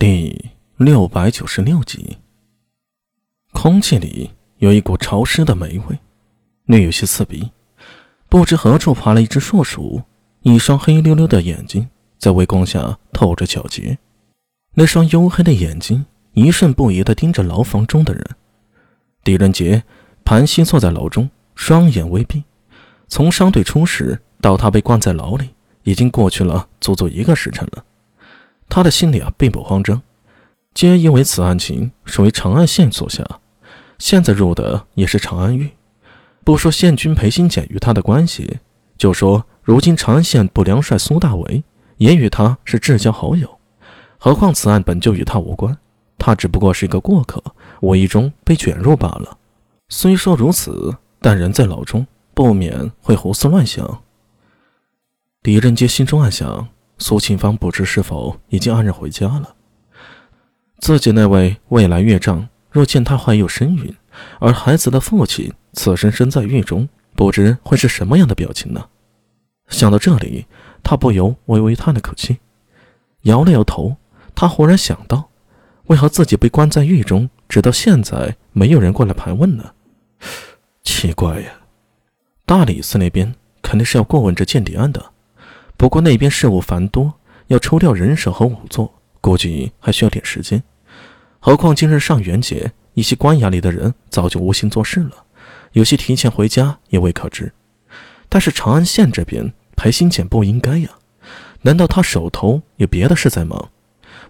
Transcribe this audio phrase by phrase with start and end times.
[0.00, 2.18] 第六百九十六集，
[3.50, 5.98] 空气里有一股潮湿的霉味，
[6.66, 7.50] 略有些刺鼻。
[8.28, 10.00] 不知何处爬了一只硕鼠，
[10.42, 13.98] 一双黑溜溜的眼睛在微光下透着皎洁。
[14.74, 18.24] 那双黝黑的眼睛一瞬不移地盯着牢房中的人。
[19.24, 19.82] 狄仁杰
[20.24, 22.44] 盘膝坐在牢中，双眼微闭。
[23.08, 25.48] 从商队出事到他被关在牢里，
[25.82, 27.84] 已经过去了足足一个时辰了。
[28.68, 30.02] 他的心里啊，并不慌张，
[30.74, 33.24] 皆因为此案情属于长安县所辖，
[33.98, 35.70] 现在入的也是长安狱。
[36.44, 38.58] 不说县君裴新简与他的关系，
[38.96, 41.62] 就说如今长安县不良帅苏大伟
[41.96, 43.58] 也与他是至交好友。
[44.18, 45.76] 何况此案本就与他无关，
[46.18, 47.42] 他只不过是一个过客，
[47.80, 49.36] 无意中被卷入罢了。
[49.88, 54.02] 虽说如此，但人在牢中，不免会胡思乱想。
[55.42, 56.68] 狄仁杰心中暗想。
[56.98, 59.54] 苏庆芳不知是否已经安然回家了。
[60.78, 63.94] 自己那位未来岳丈若见他怀有身孕，
[64.38, 68.88] 而孩子的父亲此生身在狱中，不知会是什么样的表情呢？
[69.68, 70.46] 想到这里，
[70.82, 72.38] 他不由微微叹了口气，
[73.22, 73.96] 摇了摇头。
[74.34, 75.30] 他忽然想到，
[75.86, 79.72] 为何自己被关在狱中，直到现在没有人过来盘问呢？
[80.82, 81.50] 奇怪呀，
[82.46, 85.12] 大理寺那边肯定是要过问这间谍案的。
[85.78, 87.14] 不过那边事务繁多，
[87.46, 90.60] 要抽调人手和仵作，估计还需要点时间。
[91.38, 95.24] 何况今日上元节，一些官衙里的人早就无心做事了，
[95.72, 97.52] 有些提前回家也未可知。
[98.28, 100.90] 但是长安县这边，排新简不应该呀？
[101.62, 103.70] 难道他手头有别的事在忙？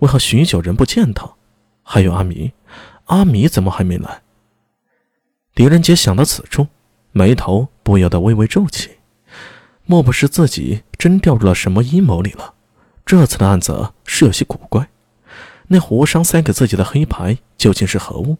[0.00, 1.32] 为何许久人不见他？
[1.84, 2.52] 还有阿弥，
[3.04, 4.22] 阿弥怎么还没来？
[5.54, 6.66] 狄仁杰想到此处，
[7.12, 8.90] 眉头不由得微微皱起。
[9.88, 12.54] 莫不是自己真掉入了什么阴谋里了？
[13.04, 14.88] 这次的案子是有些古怪。
[15.68, 18.36] 那胡商塞给自己的黑牌究竟是何物？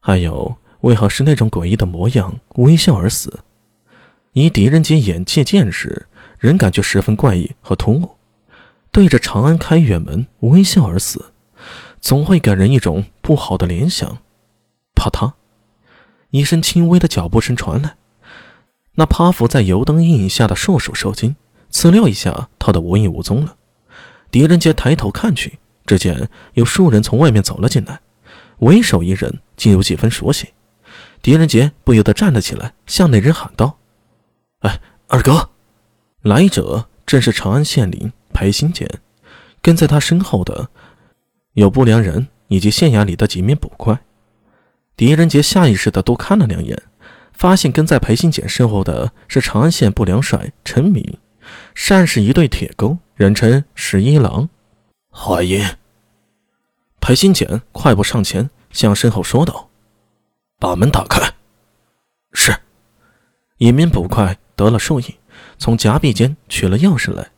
[0.00, 3.40] 还有，为何是那种诡异的模样，微笑而死？
[4.32, 6.06] 以狄仁杰眼界见识，
[6.38, 8.16] 仍感觉十分怪异和突兀。
[8.90, 11.32] 对着长安开远门微笑而死，
[12.00, 14.18] 总会给人一种不好的联想。
[14.94, 15.32] 啪嗒，
[16.30, 17.96] 一声轻微的脚步声传来。
[18.94, 21.36] 那趴伏在油灯阴影下的硕鼠受惊，
[21.72, 23.56] 呲溜一下逃得无影无踪了。
[24.30, 28.00] 狄仁杰抬头看去，只见有数人从外面走了进来，
[28.58, 30.48] 为首一人竟有几分熟悉。
[31.22, 33.78] 狄仁杰不由得站了起来，向那人喊道
[34.60, 35.50] ：“哎，二哥！”
[36.22, 38.88] 来者正是长安县令裴新简，
[39.60, 40.68] 跟在他身后的
[41.54, 43.98] 有不良人以及县衙里的几名捕快。
[44.96, 46.80] 狄仁杰下意识地多看了两眼。
[47.32, 51.16] 发现跟在裴新简身后的是长安县不良帅陈敏，
[51.74, 54.48] 善是一对铁钩，人称十一郎。
[55.10, 55.64] 欢迎。
[57.00, 59.68] 裴新简快步上前，向身后说道
[60.58, 61.32] ：“把门打开。”
[62.32, 62.54] 是。
[63.58, 65.16] 一名捕快得了授意，
[65.58, 67.30] 从夹壁间取了钥匙来。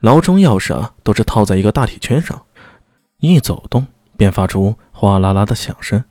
[0.00, 2.44] 牢中钥匙啊，都是套在一个大铁圈上，
[3.18, 3.86] 一走动
[4.16, 6.04] 便发出哗啦啦的响声。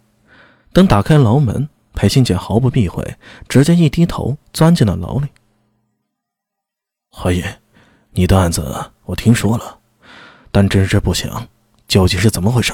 [0.73, 1.69] 等打开牢门。
[1.93, 3.17] 裴新简毫不避讳，
[3.49, 5.27] 直接一低头钻进了牢里。
[7.11, 7.59] 华爷，
[8.11, 9.79] 你的案子我听说了，
[10.51, 11.47] 但真是不想，
[11.87, 12.73] 究竟是怎么回事？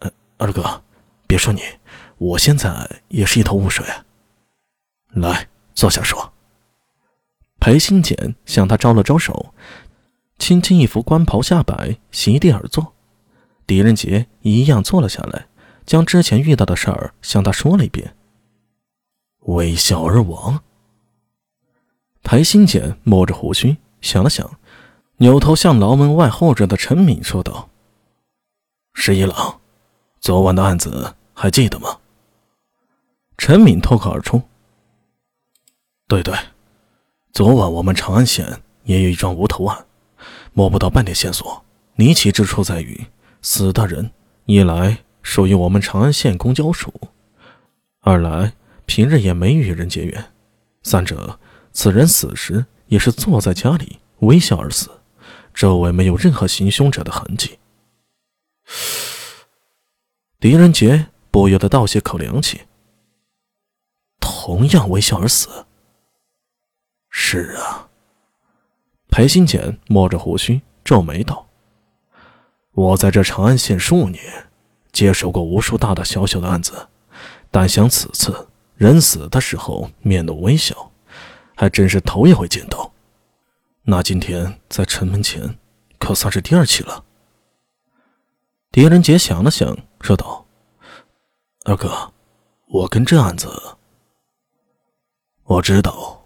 [0.00, 0.82] 呃，二哥，
[1.26, 1.62] 别说你，
[2.18, 3.84] 我现在也是一头雾水。
[5.08, 6.32] 来，坐下说。
[7.58, 9.52] 裴新简向他招了招手，
[10.38, 12.94] 轻轻一拂官袍下摆，席地而坐。
[13.66, 15.46] 狄仁杰一样坐了下来。
[15.86, 18.14] 将之前遇到的事儿向他说了一遍。
[19.46, 20.62] 微笑而亡。
[22.28, 24.58] 裴新简摸着胡须想了想，
[25.16, 27.70] 扭头向牢门外候着的陈敏说道
[28.92, 29.58] ：“十一郎，
[30.20, 31.96] 昨晚的案子还记得吗？”
[33.38, 34.42] 陈敏脱口而出
[36.06, 36.36] ：“对对，
[37.32, 39.86] 昨晚我们长安县也有一桩无头案，
[40.52, 41.64] 摸不到半点线索。
[41.96, 43.06] 离奇之处在于，
[43.40, 44.10] 死的人
[44.44, 46.92] 一来……”属于我们长安县公交署。
[48.00, 48.52] 二来，
[48.84, 50.22] 平日也没与人结缘；
[50.82, 51.38] 三者，
[51.72, 54.90] 此人死时也是坐在家里微笑而死，
[55.54, 57.58] 周围没有任何行凶者的痕迹。
[60.40, 62.62] 狄仁杰不由得倒吸口凉气。
[64.20, 65.66] 同样微笑而死。
[67.10, 67.88] 是啊，
[69.08, 71.48] 裴新简摸着胡须皱眉道
[72.72, 74.22] ：“我在这长安县数年。”
[74.90, 76.88] 接手过无数大大小小的案子，
[77.50, 80.87] 但想此次人死的时候面露微笑，
[81.58, 82.92] 还真是头一回见到。
[83.82, 85.58] 那今天在城门前，
[85.98, 87.04] 可算是第二起了。
[88.70, 90.46] 狄仁杰想了想，说道
[91.66, 92.12] ：“二哥，
[92.68, 93.50] 我跟这案子，
[95.42, 96.24] 我知道，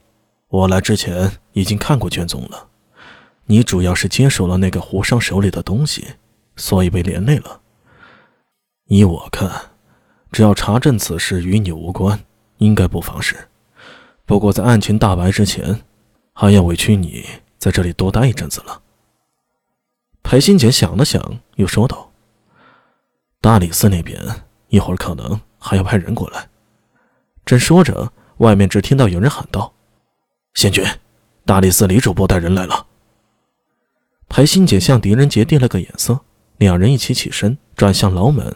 [0.49, 2.69] 我来之前已经看过卷宗了。
[3.46, 6.17] 你主要是接手了那个胡商手里的东西，
[6.56, 7.62] 所以被连累了。
[8.84, 9.70] 依我看，
[10.31, 12.23] 只要查证此事与你无关，
[12.58, 13.49] 应该不妨事。
[14.24, 15.82] 不过在案情大白之前，
[16.32, 17.24] 还要委屈你
[17.58, 18.80] 在这里多待一阵子了。”
[20.22, 22.10] 裴新杰想了想，又说道。
[23.40, 24.19] 大理寺那边
[24.69, 26.48] 一会儿可能还要派人过来。
[27.44, 29.74] 正说着，外面只听到有人喊道
[30.54, 30.84] ：“仙君，
[31.44, 32.86] 大理寺李主播带人来了。”
[34.30, 36.20] 裴新姐向狄仁杰递了个眼色，
[36.58, 38.54] 两人一起起身，转向牢门。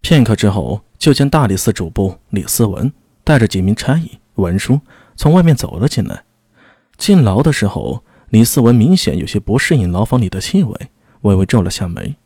[0.00, 2.90] 片刻之后，就见大理寺主簿李思文
[3.24, 4.80] 带着几名差役、文书
[5.16, 6.24] 从外面走了进来。
[6.96, 10.90] 进牢的时候，李思文明显有些不适应牢房里的气味，
[11.22, 12.16] 微微皱了下眉。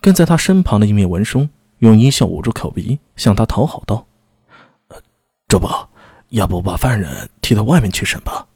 [0.00, 1.48] 跟在他身旁的一名文书
[1.78, 4.06] 用衣袖捂住口鼻，向他讨好道
[5.48, 5.68] ：“这不，
[6.30, 8.46] 要不把犯人提到外面去审吧？”